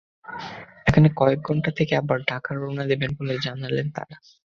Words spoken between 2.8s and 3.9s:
দেবেন বলে জানালেন